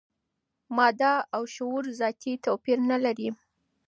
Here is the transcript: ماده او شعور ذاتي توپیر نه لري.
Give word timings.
ماده 0.77 1.13
او 1.35 1.43
شعور 1.55 1.83
ذاتي 1.99 2.33
توپیر 2.45 2.77
نه 2.91 2.97
لري. 3.05 3.29